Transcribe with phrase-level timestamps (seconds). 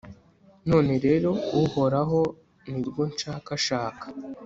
[0.69, 1.29] none rero,
[1.61, 2.21] uhoraho,
[2.69, 4.05] ni rwo nshakashaka